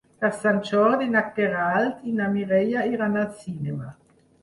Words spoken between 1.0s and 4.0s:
na Queralt i na Mireia iran al cinema.